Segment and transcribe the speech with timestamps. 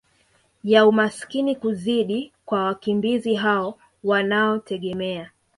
[0.63, 5.31] ya umaskini kuzidi kwa wakimbizi hao wanaotegemea